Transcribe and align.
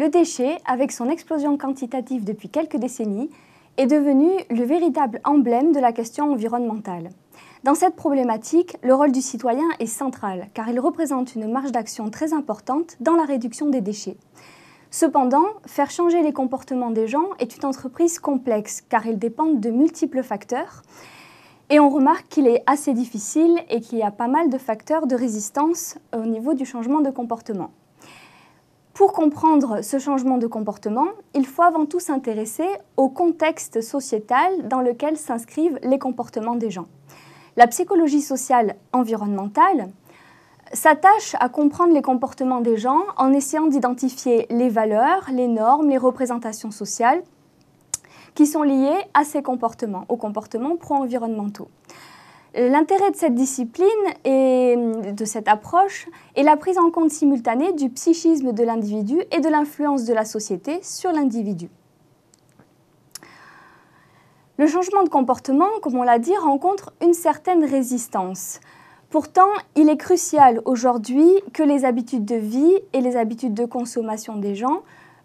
le 0.00 0.08
déchet, 0.08 0.56
avec 0.64 0.92
son 0.92 1.10
explosion 1.10 1.58
quantitative 1.58 2.24
depuis 2.24 2.48
quelques 2.48 2.78
décennies, 2.78 3.28
est 3.76 3.86
devenu 3.86 4.30
le 4.48 4.64
véritable 4.64 5.20
emblème 5.24 5.72
de 5.72 5.78
la 5.78 5.92
question 5.92 6.32
environnementale. 6.32 7.10
Dans 7.64 7.74
cette 7.74 7.96
problématique, 7.96 8.78
le 8.82 8.94
rôle 8.94 9.12
du 9.12 9.20
citoyen 9.20 9.66
est 9.78 9.84
central, 9.84 10.46
car 10.54 10.70
il 10.70 10.80
représente 10.80 11.34
une 11.34 11.52
marge 11.52 11.70
d'action 11.70 12.08
très 12.08 12.32
importante 12.32 12.96
dans 13.00 13.12
la 13.12 13.24
réduction 13.24 13.68
des 13.68 13.82
déchets. 13.82 14.16
Cependant, 14.90 15.44
faire 15.66 15.90
changer 15.90 16.22
les 16.22 16.32
comportements 16.32 16.90
des 16.90 17.06
gens 17.06 17.28
est 17.38 17.58
une 17.58 17.66
entreprise 17.66 18.18
complexe, 18.18 18.80
car 18.80 19.06
ils 19.06 19.18
dépendent 19.18 19.60
de 19.60 19.68
multiples 19.68 20.22
facteurs, 20.22 20.80
et 21.68 21.78
on 21.78 21.90
remarque 21.90 22.26
qu'il 22.28 22.46
est 22.46 22.62
assez 22.64 22.94
difficile 22.94 23.58
et 23.68 23.82
qu'il 23.82 23.98
y 23.98 24.02
a 24.02 24.10
pas 24.10 24.28
mal 24.28 24.48
de 24.48 24.56
facteurs 24.56 25.06
de 25.06 25.14
résistance 25.14 25.98
au 26.16 26.24
niveau 26.24 26.54
du 26.54 26.64
changement 26.64 27.02
de 27.02 27.10
comportement. 27.10 27.70
Pour 29.00 29.14
comprendre 29.14 29.82
ce 29.82 29.98
changement 29.98 30.36
de 30.36 30.46
comportement, 30.46 31.06
il 31.32 31.46
faut 31.46 31.62
avant 31.62 31.86
tout 31.86 32.00
s'intéresser 32.00 32.66
au 32.98 33.08
contexte 33.08 33.80
sociétal 33.80 34.68
dans 34.68 34.82
lequel 34.82 35.16
s'inscrivent 35.16 35.78
les 35.82 35.98
comportements 35.98 36.54
des 36.54 36.70
gens. 36.70 36.84
La 37.56 37.66
psychologie 37.66 38.20
sociale 38.20 38.76
environnementale 38.92 39.88
s'attache 40.74 41.34
à 41.40 41.48
comprendre 41.48 41.94
les 41.94 42.02
comportements 42.02 42.60
des 42.60 42.76
gens 42.76 43.00
en 43.16 43.32
essayant 43.32 43.68
d'identifier 43.68 44.46
les 44.50 44.68
valeurs, 44.68 45.30
les 45.32 45.48
normes, 45.48 45.88
les 45.88 45.96
représentations 45.96 46.70
sociales 46.70 47.22
qui 48.34 48.46
sont 48.46 48.64
liées 48.64 49.00
à 49.14 49.24
ces 49.24 49.42
comportements, 49.42 50.04
aux 50.10 50.18
comportements 50.18 50.76
pro-environnementaux. 50.76 51.70
L'intérêt 52.54 53.12
de 53.12 53.16
cette 53.16 53.34
discipline 53.34 53.86
et 54.24 54.74
de 54.76 55.24
cette 55.24 55.46
approche 55.46 56.08
est 56.34 56.42
la 56.42 56.56
prise 56.56 56.78
en 56.78 56.90
compte 56.90 57.10
simultanée 57.10 57.72
du 57.72 57.90
psychisme 57.90 58.52
de 58.52 58.64
l'individu 58.64 59.20
et 59.30 59.40
de 59.40 59.48
l'influence 59.48 60.04
de 60.04 60.12
la 60.12 60.24
société 60.24 60.80
sur 60.82 61.12
l'individu. 61.12 61.68
Le 64.58 64.66
changement 64.66 65.04
de 65.04 65.08
comportement, 65.08 65.68
comme 65.80 65.94
on 65.94 66.02
l'a 66.02 66.18
dit, 66.18 66.36
rencontre 66.36 66.92
une 67.00 67.14
certaine 67.14 67.64
résistance. 67.64 68.58
Pourtant, 69.10 69.48
il 69.76 69.88
est 69.88 69.96
crucial 69.96 70.60
aujourd'hui 70.64 71.28
que 71.52 71.62
les 71.62 71.84
habitudes 71.84 72.24
de 72.24 72.34
vie 72.34 72.78
et 72.92 73.00
les 73.00 73.16
habitudes 73.16 73.54
de 73.54 73.64
consommation 73.64 74.36
des 74.36 74.56
gens 74.56 74.82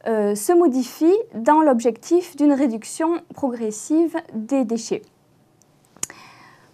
euh, 0.08 0.36
se 0.36 0.54
modifient 0.54 1.20
dans 1.34 1.62
l'objectif 1.62 2.36
d'une 2.36 2.54
réduction 2.54 3.20
progressive 3.34 4.16
des 4.34 4.64
déchets. 4.64 5.02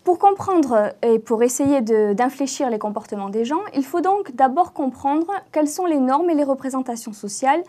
Pour 0.04 0.18
comprendre 0.18 0.94
et 1.04 1.20
pour 1.20 1.44
essayer 1.44 1.82
d'infléchir 1.82 2.72
les 2.72 2.80
comportements 2.80 3.30
des 3.30 3.46
gens, 3.46 3.62
il 3.76 3.86
faut 3.86 4.02
donc 4.02 4.36
d'abord 4.36 4.74
comprendre 4.74 5.28
quelles 5.52 5.68
sont 5.68 5.86
les 5.86 6.00
normes 6.00 6.30
et 6.32 6.34
les 6.34 6.44
représentations 6.44 7.14
sociales 7.14 7.64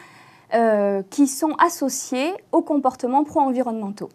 euh, 0.54 1.02
qui 1.10 1.26
sont 1.26 1.52
associées 1.58 2.32
aux 2.52 2.62
comportements 2.62 3.24
pro-environnementaux. 3.24 4.08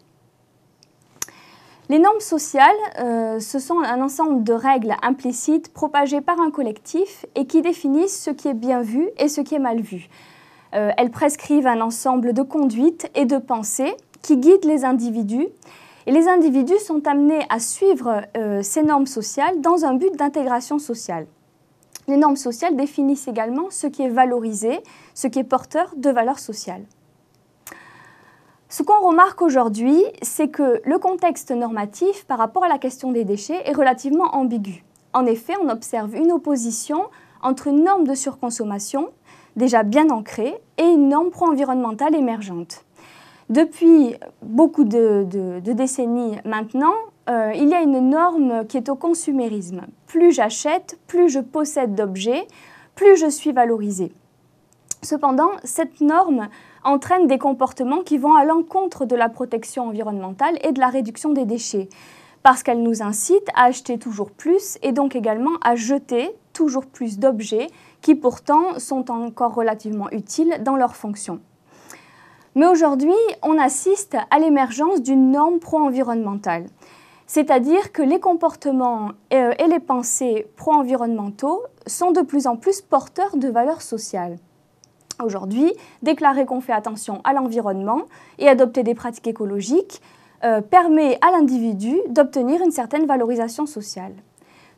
Les 1.88 2.00
normes 2.00 2.20
sociales, 2.20 2.76
euh, 2.98 3.40
ce 3.40 3.58
sont 3.60 3.78
un 3.80 4.02
ensemble 4.02 4.42
de 4.42 4.52
règles 4.52 4.94
implicites 5.02 5.72
propagées 5.72 6.20
par 6.20 6.40
un 6.40 6.50
collectif 6.50 7.24
et 7.36 7.46
qui 7.46 7.62
définissent 7.62 8.20
ce 8.22 8.30
qui 8.30 8.48
est 8.48 8.54
bien 8.54 8.82
vu 8.82 9.08
et 9.16 9.28
ce 9.28 9.40
qui 9.40 9.54
est 9.54 9.60
mal 9.60 9.80
vu. 9.80 10.08
Euh, 10.74 10.90
elles 10.98 11.10
prescrivent 11.10 11.66
un 11.66 11.80
ensemble 11.80 12.34
de 12.34 12.42
conduites 12.42 13.10
et 13.14 13.24
de 13.24 13.38
pensées 13.38 13.96
qui 14.22 14.36
guident 14.36 14.66
les 14.66 14.84
individus 14.84 15.48
et 16.08 16.10
les 16.10 16.26
individus 16.26 16.78
sont 16.78 17.06
amenés 17.06 17.44
à 17.50 17.60
suivre 17.60 18.22
euh, 18.34 18.62
ces 18.62 18.82
normes 18.82 19.06
sociales 19.06 19.60
dans 19.60 19.84
un 19.84 19.92
but 19.92 20.16
d'intégration 20.16 20.78
sociale. 20.78 21.26
Les 22.06 22.16
normes 22.16 22.36
sociales 22.36 22.76
définissent 22.76 23.28
également 23.28 23.66
ce 23.68 23.88
qui 23.88 24.00
est 24.00 24.08
valorisé, 24.08 24.80
ce 25.12 25.26
qui 25.26 25.38
est 25.38 25.44
porteur 25.44 25.92
de 25.98 26.08
valeurs 26.08 26.38
sociales. 26.38 26.86
Ce 28.70 28.82
qu'on 28.82 29.06
remarque 29.06 29.42
aujourd'hui, 29.42 30.02
c'est 30.22 30.48
que 30.48 30.80
le 30.82 30.98
contexte 30.98 31.50
normatif 31.50 32.24
par 32.24 32.38
rapport 32.38 32.64
à 32.64 32.68
la 32.68 32.78
question 32.78 33.12
des 33.12 33.24
déchets 33.24 33.60
est 33.66 33.76
relativement 33.76 34.34
ambigu. 34.34 34.86
En 35.12 35.26
effet, 35.26 35.56
on 35.62 35.68
observe 35.68 36.14
une 36.14 36.32
opposition 36.32 37.04
entre 37.42 37.66
une 37.66 37.84
norme 37.84 38.06
de 38.06 38.14
surconsommation, 38.14 39.10
déjà 39.56 39.82
bien 39.82 40.08
ancrée, 40.08 40.58
et 40.78 40.84
une 40.84 41.10
norme 41.10 41.28
pro-environnementale 41.28 42.14
émergente. 42.14 42.86
Depuis 43.48 44.14
beaucoup 44.42 44.84
de, 44.84 45.60
décennies 45.60 46.36
maintenant, 46.44 46.92
euh, 47.30 47.52
il 47.54 47.70
y 47.70 47.74
a 47.74 47.80
une 47.80 48.10
norme 48.10 48.66
qui 48.66 48.76
est 48.76 48.90
au 48.90 48.94
consumérisme. 48.94 49.86
Plus 50.06 50.32
j'achète, 50.32 50.98
plus 51.06 51.30
je 51.30 51.40
possède 51.40 51.94
d'objets, 51.94 52.46
plus 52.94 53.16
je 53.16 53.30
suis 53.30 53.52
valorisé. 53.52 54.12
Cependant, 55.02 55.50
cette 55.64 56.02
norme 56.02 56.48
entraîne 56.84 57.26
des 57.26 57.38
comportements 57.38 58.02
qui 58.02 58.18
vont 58.18 58.34
à 58.34 58.44
l'encontre 58.44 59.06
de 59.06 59.16
la 59.16 59.30
protection 59.30 59.86
environnementale 59.86 60.58
et 60.62 60.72
de 60.72 60.80
la 60.80 60.88
réduction 60.88 61.32
des 61.32 61.46
déchets, 61.46 61.88
parce 62.42 62.62
qu'elle 62.62 62.82
nous 62.82 63.02
incite 63.02 63.48
à 63.54 63.64
acheter 63.64 63.98
toujours 63.98 64.30
plus 64.30 64.76
et 64.82 64.92
donc 64.92 65.16
également 65.16 65.56
à 65.62 65.74
jeter 65.74 66.32
toujours 66.52 66.84
plus 66.84 67.18
d'objets 67.18 67.68
qui 68.02 68.14
pourtant 68.14 68.78
sont 68.78 69.10
encore 69.10 69.54
relativement 69.54 70.10
utiles 70.10 70.60
dans 70.62 70.76
leur 70.76 70.96
fonction. 70.96 71.40
Mais 72.58 72.66
aujourd'hui, 72.66 73.14
on 73.44 73.56
assiste 73.56 74.16
à 74.32 74.40
l'émergence 74.40 75.00
d'une 75.00 75.30
norme 75.30 75.60
pro-environnementale. 75.60 76.66
C'est-à-dire 77.28 77.92
que 77.92 78.02
les 78.02 78.18
comportements 78.18 79.12
euh, 79.32 79.52
et 79.60 79.68
les 79.68 79.78
pensées 79.78 80.48
pro-environnementaux 80.56 81.62
sont 81.86 82.10
de 82.10 82.20
plus 82.20 82.48
en 82.48 82.56
plus 82.56 82.80
porteurs 82.80 83.36
de 83.36 83.46
valeurs 83.46 83.80
sociales. 83.80 84.38
Aujourd'hui, 85.22 85.72
déclarer 86.02 86.46
qu'on 86.46 86.60
fait 86.60 86.72
attention 86.72 87.20
à 87.22 87.32
l'environnement 87.32 88.06
et 88.40 88.48
adopter 88.48 88.82
des 88.82 88.96
pratiques 88.96 89.28
écologiques 89.28 90.02
euh, 90.42 90.60
permet 90.60 91.16
à 91.24 91.30
l'individu 91.30 91.96
d'obtenir 92.08 92.60
une 92.60 92.72
certaine 92.72 93.06
valorisation 93.06 93.66
sociale. 93.66 94.14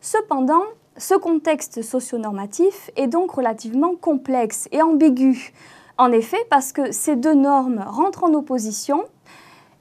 Cependant, 0.02 0.64
ce 0.98 1.14
contexte 1.14 1.80
socio-normatif 1.80 2.90
est 2.96 3.06
donc 3.06 3.30
relativement 3.30 3.94
complexe 3.94 4.68
et 4.70 4.82
ambigu 4.82 5.54
en 6.00 6.12
effet, 6.12 6.38
parce 6.48 6.72
que 6.72 6.92
ces 6.92 7.14
deux 7.14 7.34
normes 7.34 7.84
rentrent 7.86 8.24
en 8.24 8.32
opposition 8.32 9.04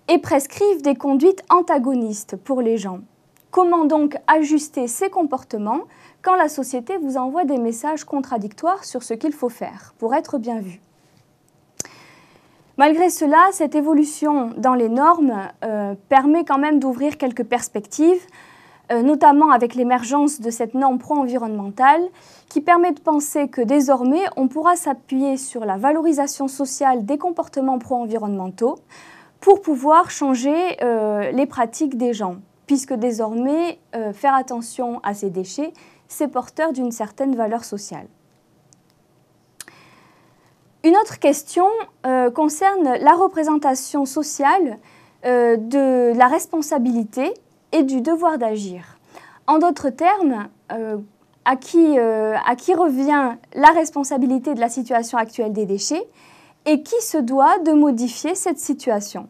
et 0.09 0.17
prescrivent 0.17 0.81
des 0.81 0.95
conduites 0.95 1.43
antagonistes 1.49 2.35
pour 2.35 2.61
les 2.61 2.77
gens. 2.77 2.99
Comment 3.51 3.85
donc 3.85 4.17
ajuster 4.27 4.89
ces 4.89 5.09
comportements 5.09 5.83
quand 6.21 6.35
la 6.35 6.49
société 6.49 6.97
vous 6.97 7.15
envoie 7.15 7.45
des 7.45 7.57
messages 7.57 8.03
contradictoires 8.03 8.83
sur 8.83 9.01
ce 9.01 9.13
qu'il 9.13 9.31
faut 9.31 9.47
faire 9.47 9.93
pour 9.97 10.13
être 10.13 10.37
bien 10.37 10.59
vu? 10.59 10.81
Malgré 12.75 13.09
cela, 13.09 13.47
cette 13.53 13.75
évolution 13.75 14.51
dans 14.57 14.75
les 14.75 14.89
normes 14.89 15.47
euh, 15.63 15.95
permet 16.09 16.43
quand 16.43 16.59
même 16.59 16.81
d'ouvrir 16.81 17.17
quelques 17.17 17.45
perspectives 17.45 18.25
notamment 18.91 19.51
avec 19.51 19.75
l'émergence 19.75 20.41
de 20.41 20.49
cette 20.49 20.73
norme 20.73 20.97
pro-environnementale 20.97 22.01
qui 22.49 22.61
permet 22.61 22.91
de 22.91 22.99
penser 22.99 23.47
que 23.47 23.61
désormais 23.61 24.23
on 24.35 24.47
pourra 24.47 24.75
s'appuyer 24.75 25.37
sur 25.37 25.65
la 25.65 25.77
valorisation 25.77 26.47
sociale 26.47 27.05
des 27.05 27.17
comportements 27.17 27.77
pro-environnementaux 27.77 28.79
pour 29.39 29.61
pouvoir 29.61 30.09
changer 30.09 30.77
euh, 30.81 31.31
les 31.31 31.45
pratiques 31.45 31.97
des 31.97 32.13
gens, 32.13 32.37
puisque 32.65 32.93
désormais 32.93 33.79
euh, 33.95 34.11
faire 34.11 34.33
attention 34.33 34.99
à 35.03 35.13
ces 35.13 35.29
déchets, 35.29 35.71
c'est 36.07 36.27
porteur 36.27 36.73
d'une 36.73 36.91
certaine 36.91 37.35
valeur 37.35 37.63
sociale. 37.63 38.07
Une 40.83 40.95
autre 40.95 41.19
question 41.19 41.67
concerne 42.33 42.95
la 43.01 43.11
représentation 43.11 44.05
sociale 44.05 44.77
de 45.25 46.17
la 46.17 46.27
responsabilité 46.27 47.33
et 47.71 47.83
du 47.83 48.01
devoir 48.01 48.37
d'agir. 48.37 48.97
En 49.47 49.59
d'autres 49.59 49.89
termes, 49.89 50.47
euh, 50.71 50.97
à, 51.45 51.55
qui, 51.55 51.97
euh, 51.97 52.35
à 52.45 52.55
qui 52.55 52.73
revient 52.73 53.35
la 53.55 53.69
responsabilité 53.69 54.53
de 54.53 54.59
la 54.59 54.69
situation 54.69 55.17
actuelle 55.17 55.53
des 55.53 55.65
déchets 55.65 56.07
et 56.65 56.83
qui 56.83 57.01
se 57.01 57.17
doit 57.17 57.57
de 57.59 57.71
modifier 57.71 58.35
cette 58.35 58.59
situation. 58.59 59.27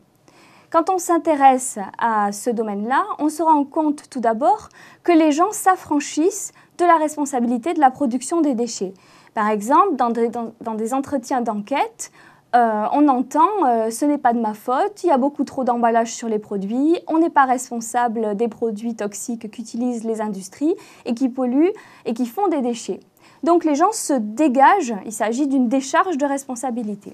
Quand 0.70 0.90
on 0.90 0.98
s'intéresse 0.98 1.80
à 1.98 2.32
ce 2.32 2.50
domaine-là, 2.50 3.04
on 3.18 3.30
se 3.30 3.42
rend 3.42 3.64
compte 3.64 4.10
tout 4.10 4.20
d'abord 4.20 4.70
que 5.04 5.12
les 5.12 5.32
gens 5.32 5.52
s'affranchissent 5.52 6.52
de 6.78 6.86
la 6.86 6.98
responsabilité 6.98 7.74
de 7.74 7.80
la 7.80 7.90
production 7.90 8.42
des 8.42 8.54
déchets. 8.54 8.94
Par 9.34 9.50
exemple, 9.50 9.96
dans 9.96 10.76
des 10.76 10.94
entretiens 10.94 11.42
d'enquête, 11.42 12.12
euh, 12.56 12.86
on 12.94 13.08
entend 13.08 13.48
euh, 13.68 13.92
ce 13.92 14.06
n'est 14.06 14.18
pas 14.18 14.34
de 14.34 14.40
ma 14.40 14.56
faute, 14.56 15.04
il 15.04 15.08
y 15.08 15.12
a 15.12 15.18
beaucoup 15.18 15.44
trop 15.44 15.64
d'emballage 15.64 16.12
sur 16.12 16.28
les 16.28 16.40
produits, 16.40 16.98
on 17.08 17.20
n'est 17.20 17.30
pas 17.30 17.46
responsable 17.46 18.36
des 18.36 18.48
produits 18.48 18.96
toxiques 18.96 19.52
qu'utilisent 19.52 20.04
les 20.04 20.20
industries 20.20 20.74
et 21.06 21.14
qui 21.14 21.30
polluent 21.30 21.72
et 22.06 22.14
qui 22.16 22.26
font 22.26 22.48
des 22.48 22.62
déchets. 22.62 23.02
Donc 23.44 23.66
les 23.66 23.76
gens 23.76 23.92
se 23.92 24.14
dégagent, 24.14 24.96
il 25.06 25.14
s'agit 25.14 25.48
d'une 25.48 25.70
décharge 25.70 26.18
de 26.18 26.26
responsabilité. 26.26 27.14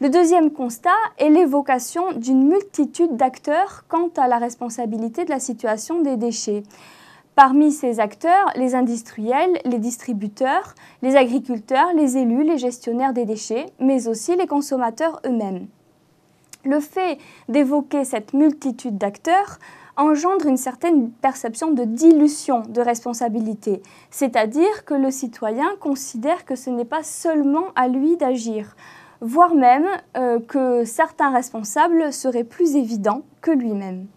Le 0.00 0.10
deuxième 0.10 0.52
constat 0.52 0.90
est 1.18 1.28
l'évocation 1.28 2.12
d'une 2.12 2.46
multitude 2.46 3.16
d'acteurs 3.16 3.82
quant 3.88 4.10
à 4.16 4.28
la 4.28 4.38
responsabilité 4.38 5.24
de 5.24 5.30
la 5.30 5.40
situation 5.40 6.02
des 6.02 6.16
déchets. 6.16 6.62
Parmi 7.38 7.70
ces 7.70 8.00
acteurs, 8.00 8.50
les 8.56 8.74
industriels, 8.74 9.60
les 9.64 9.78
distributeurs, 9.78 10.74
les 11.02 11.14
agriculteurs, 11.14 11.92
les 11.94 12.16
élus, 12.16 12.42
les 12.42 12.58
gestionnaires 12.58 13.12
des 13.12 13.26
déchets, 13.26 13.66
mais 13.78 14.08
aussi 14.08 14.34
les 14.34 14.48
consommateurs 14.48 15.20
eux-mêmes. 15.24 15.68
Le 16.64 16.80
fait 16.80 17.16
d'évoquer 17.48 18.04
cette 18.04 18.32
multitude 18.32 18.98
d'acteurs 18.98 19.60
engendre 19.96 20.46
une 20.46 20.56
certaine 20.56 21.12
perception 21.12 21.70
de 21.70 21.84
dilution 21.84 22.62
de 22.68 22.80
responsabilité, 22.80 23.82
c'est-à-dire 24.10 24.84
que 24.84 24.94
le 24.94 25.12
citoyen 25.12 25.68
considère 25.78 26.44
que 26.44 26.56
ce 26.56 26.70
n'est 26.70 26.84
pas 26.84 27.04
seulement 27.04 27.66
à 27.76 27.86
lui 27.86 28.16
d'agir, 28.16 28.74
voire 29.20 29.54
même 29.54 29.86
euh, 30.16 30.40
que 30.40 30.82
certains 30.84 31.30
responsables 31.30 32.12
seraient 32.12 32.42
plus 32.42 32.74
évidents 32.74 33.22
que 33.42 33.52
lui-même. 33.52 34.08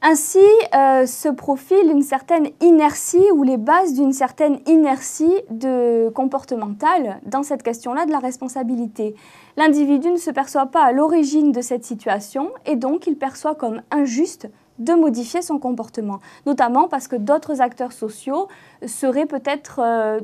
Ainsi 0.00 0.38
euh, 0.76 1.06
se 1.06 1.28
profile 1.28 1.90
une 1.90 2.02
certaine 2.02 2.50
inertie 2.60 3.32
ou 3.34 3.42
les 3.42 3.56
bases 3.56 3.94
d'une 3.94 4.12
certaine 4.12 4.60
inertie 4.66 5.34
de 5.50 6.08
comportementale 6.10 7.20
dans 7.26 7.42
cette 7.42 7.64
question-là 7.64 8.06
de 8.06 8.12
la 8.12 8.20
responsabilité. 8.20 9.16
L'individu 9.56 10.10
ne 10.10 10.16
se 10.16 10.30
perçoit 10.30 10.66
pas 10.66 10.84
à 10.84 10.92
l'origine 10.92 11.50
de 11.50 11.60
cette 11.60 11.84
situation 11.84 12.52
et 12.64 12.76
donc 12.76 13.08
il 13.08 13.16
perçoit 13.16 13.56
comme 13.56 13.82
injuste 13.90 14.48
de 14.78 14.92
modifier 14.92 15.42
son 15.42 15.58
comportement, 15.58 16.20
notamment 16.46 16.86
parce 16.86 17.08
que 17.08 17.16
d'autres 17.16 17.60
acteurs 17.60 17.90
sociaux 17.90 18.46
seraient 18.86 19.26
peut-être 19.26 19.80
euh, 19.82 20.20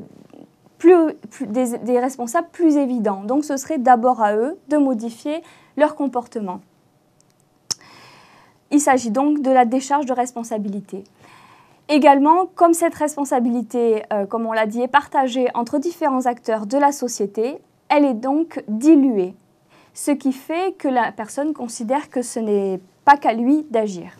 des 1.41 1.99
responsables 1.99 2.47
plus 2.53 2.77
évidents. 2.77 3.23
Donc 3.25 3.43
ce 3.43 3.57
serait 3.57 3.77
d'abord 3.77 4.21
à 4.21 4.37
eux 4.37 4.57
de 4.69 4.77
modifier 4.77 5.43
leur 5.75 5.95
comportement. 5.95 6.61
Il 8.71 8.79
s'agit 8.79 9.11
donc 9.11 9.41
de 9.41 9.51
la 9.51 9.65
décharge 9.65 10.05
de 10.05 10.13
responsabilité. 10.13 11.03
Également, 11.87 12.47
comme 12.55 12.73
cette 12.73 12.95
responsabilité, 12.95 14.03
euh, 14.11 14.25
comme 14.25 14.47
on 14.47 14.53
l'a 14.53 14.65
dit, 14.65 14.81
est 14.81 14.87
partagée 14.87 15.47
entre 15.53 15.77
différents 15.77 16.25
acteurs 16.25 16.65
de 16.65 16.77
la 16.77 16.91
société, 16.91 17.59
elle 17.89 18.05
est 18.05 18.15
donc 18.15 18.63
diluée, 18.67 19.35
ce 19.93 20.09
qui 20.09 20.31
fait 20.31 20.75
que 20.77 20.87
la 20.87 21.11
personne 21.11 21.53
considère 21.53 22.09
que 22.09 22.23
ce 22.23 22.39
n'est 22.39 22.79
pas 23.05 23.17
qu'à 23.17 23.33
lui 23.33 23.67
d'agir. 23.69 24.17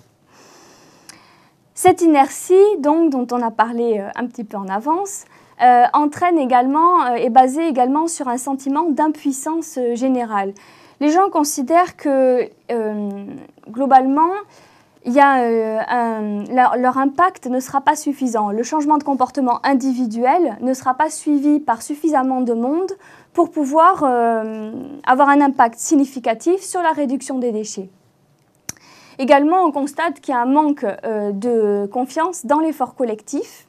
Cette 1.74 2.04
inertie, 2.04 2.54
donc, 2.80 3.10
dont 3.10 3.28
on 3.32 3.42
a 3.42 3.52
parlé 3.52 4.00
euh, 4.00 4.10
un 4.16 4.28
petit 4.28 4.44
peu 4.44 4.58
en 4.58 4.68
avance, 4.68 5.26
euh, 5.64 5.86
entraîne 5.94 6.38
également, 6.38 7.08
est 7.16 7.30
basée 7.30 7.68
également 7.68 8.08
sur 8.08 8.28
un 8.28 8.38
sentiment 8.38 8.92
d'impuissance 8.92 9.80
générale 9.94 10.54
les 11.00 11.10
gens 11.10 11.30
considèrent 11.30 11.96
que 11.98 12.50
euh, 13.68 13.72
globalement, 13.72 14.32
euh, 15.08 16.44
leur, 16.78 16.98
impact 16.98 17.48
ne 17.48 17.60
sera 17.60 17.82
pas 17.82 17.96
suffisant. 17.96 18.50
Le 18.50 18.64
changement 18.64 18.98
de 18.98 19.04
comportement 19.04 19.60
individuel 19.66 20.58
ne 20.62 20.74
sera 20.74 20.96
pas 20.96 21.10
suivi 21.10 21.60
par 21.60 21.82
suffisamment 21.82 22.42
de 22.42 22.54
monde 22.54 22.92
pour 23.34 23.52
pouvoir 23.52 24.04
euh, 24.04 24.72
avoir 25.06 25.30
un 25.30 25.42
impact 25.42 25.78
significatif 25.78 26.62
sur 26.62 26.82
la 26.82 26.92
réduction 26.92 27.38
des 27.38 27.52
déchets. 27.52 27.90
Également, 29.20 29.64
on 29.64 29.72
constate 29.72 30.20
qu'il 30.20 30.34
y 30.34 30.38
a 30.38 30.42
un 30.42 30.46
manque 30.46 30.86
de 31.06 31.86
confiance 31.86 32.46
dans 32.46 32.60
l'effort 32.60 32.96
collectif. 32.96 33.66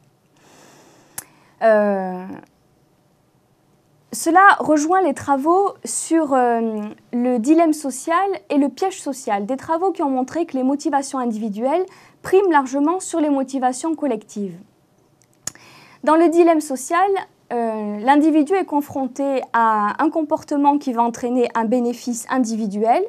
Cela 4.12 4.56
rejoint 4.60 5.02
les 5.02 5.14
travaux 5.14 5.74
sur 5.84 6.32
euh, 6.32 6.80
le 7.12 7.38
dilemme 7.38 7.72
social 7.72 8.26
et 8.50 8.56
le 8.56 8.68
piège 8.68 9.00
social, 9.00 9.46
des 9.46 9.56
travaux 9.56 9.90
qui 9.90 10.02
ont 10.02 10.10
montré 10.10 10.46
que 10.46 10.56
les 10.56 10.62
motivations 10.62 11.18
individuelles 11.18 11.84
priment 12.22 12.50
largement 12.50 13.00
sur 13.00 13.20
les 13.20 13.30
motivations 13.30 13.94
collectives. 13.94 14.56
Dans 16.04 16.14
le 16.14 16.28
dilemme 16.28 16.60
social, 16.60 17.10
euh, 17.52 17.98
l'individu 17.98 18.54
est 18.54 18.64
confronté 18.64 19.42
à 19.52 20.00
un 20.02 20.10
comportement 20.10 20.78
qui 20.78 20.92
va 20.92 21.02
entraîner 21.02 21.48
un 21.54 21.64
bénéfice 21.64 22.26
individuel 22.30 23.04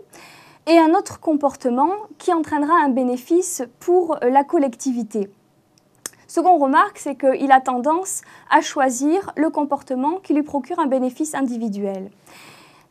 et 0.65 0.77
un 0.79 0.93
autre 0.95 1.19
comportement 1.19 1.91
qui 2.17 2.33
entraînera 2.33 2.73
un 2.83 2.89
bénéfice 2.89 3.63
pour 3.79 4.17
la 4.21 4.43
collectivité. 4.43 5.29
Qu'on 6.37 6.59
remarque, 6.59 6.99
c'est 6.99 7.15
qu'il 7.15 7.51
a 7.51 7.59
tendance 7.61 8.21
à 8.51 8.61
choisir 8.61 9.31
le 9.35 9.49
comportement 9.49 10.17
qui 10.17 10.35
lui 10.35 10.43
procure 10.43 10.77
un 10.77 10.85
bénéfice 10.85 11.33
individuel. 11.33 12.11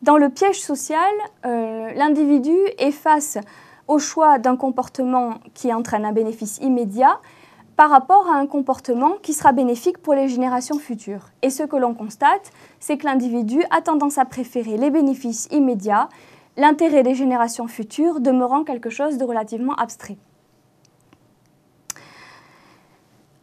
Dans 0.02 0.16
le 0.16 0.30
piège 0.30 0.60
social, 0.60 0.98
euh, 1.44 1.92
l'individu 1.94 2.56
est 2.78 2.90
face 2.90 3.38
au 3.86 4.00
choix 4.00 4.38
d'un 4.38 4.56
comportement 4.56 5.34
qui 5.54 5.72
entraîne 5.72 6.04
un 6.04 6.10
bénéfice 6.10 6.58
immédiat 6.58 7.20
par 7.76 7.88
rapport 7.88 8.28
à 8.28 8.34
un 8.34 8.46
comportement 8.46 9.12
qui 9.22 9.32
sera 9.32 9.52
bénéfique 9.52 9.98
pour 9.98 10.14
les 10.14 10.26
générations 10.26 10.80
futures. 10.80 11.26
Et 11.42 11.50
ce 11.50 11.62
que 11.62 11.76
l'on 11.76 11.94
constate, 11.94 12.50
c'est 12.80 12.98
que 12.98 13.06
l'individu 13.06 13.62
a 13.70 13.80
tendance 13.80 14.18
à 14.18 14.24
préférer 14.24 14.76
les 14.76 14.90
bénéfices 14.90 15.46
immédiats, 15.52 16.08
l'intérêt 16.56 17.04
des 17.04 17.14
générations 17.14 17.68
futures 17.68 18.18
demeurant 18.18 18.64
quelque 18.64 18.90
chose 18.90 19.18
de 19.18 19.24
relativement 19.24 19.74
abstrait. 19.76 20.16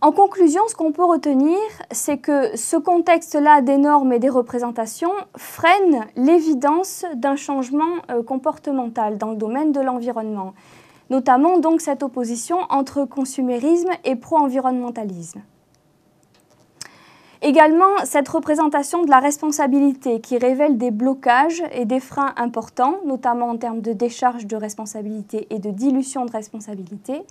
En 0.03 0.11
conclusion, 0.11 0.63
ce 0.67 0.75
qu'on 0.75 0.91
peut 0.91 1.05
retenir, 1.05 1.57
c'est 1.91 2.17
que 2.17 2.57
ce 2.57 2.75
contexte-là 2.75 3.61
des 3.61 3.77
normes 3.77 4.11
et 4.11 4.19
des 4.19 4.27
représentations 4.27 5.13
freine 5.37 6.07
l'évidence 6.17 7.05
d'un 7.15 7.37
changement 7.37 8.01
euh, 8.11 8.21
comportemental 8.21 9.17
dans 9.17 9.29
le 9.29 9.37
domaine 9.37 9.71
de 9.71 9.79
l'environnement, 9.79 10.55
notamment 11.09 11.57
donc 11.57 11.79
cette 11.79 12.03
opposition 12.03 12.57
entre 12.69 13.05
consumérisme 13.05 13.91
et 14.03 14.17
pro-environnementalisme. 14.17 15.41
Également, 17.45 18.05
cette 18.05 18.29
représentation 18.29 19.03
de 19.03 19.09
la 19.09 19.19
responsabilité 19.19 20.21
qui 20.21 20.37
révèle 20.37 20.77
des 20.77 20.91
blocages 20.91 21.61
et 21.73 21.83
des 21.83 21.99
freins 21.99 22.33
importants, 22.37 22.99
notamment 23.05 23.49
en 23.49 23.57
termes 23.57 23.81
de 23.81 23.91
décharge 23.91 24.45
de 24.47 24.55
responsabilité 24.55 25.47
et 25.49 25.59
de 25.59 25.69
dilution 25.69 26.23
de 26.23 26.31
responsabilité, 26.31 27.21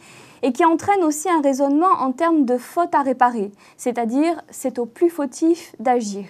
et 0.42 0.52
qui 0.52 0.66
entraîne 0.66 1.02
aussi 1.02 1.30
un 1.30 1.40
raisonnement 1.40 1.92
en 1.98 2.12
termes 2.12 2.44
de 2.44 2.58
faute 2.58 2.94
à 2.94 3.00
réparer, 3.00 3.52
c'est-à-dire 3.78 4.42
c'est 4.50 4.78
au 4.78 4.84
plus 4.84 5.08
fautif 5.08 5.74
d'agir. 5.80 6.26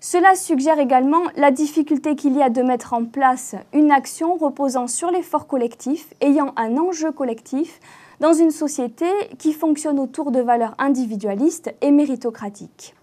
Cela 0.00 0.34
suggère 0.34 0.78
également 0.78 1.24
la 1.36 1.50
difficulté 1.50 2.16
qu'il 2.16 2.34
y 2.34 2.42
a 2.42 2.48
de 2.48 2.62
mettre 2.62 2.94
en 2.94 3.04
place 3.04 3.56
une 3.74 3.92
action 3.92 4.36
reposant 4.36 4.86
sur 4.86 5.10
l'effort 5.10 5.48
collectif, 5.48 6.14
ayant 6.22 6.54
un 6.56 6.78
enjeu 6.78 7.12
collectif, 7.12 7.78
dans 8.20 8.32
une 8.32 8.50
société 8.50 9.06
qui 9.38 9.52
fonctionne 9.52 9.98
autour 9.98 10.30
de 10.30 10.40
valeurs 10.40 10.74
individualistes 10.78 11.74
et 11.80 11.90
méritocratiques. 11.90 12.94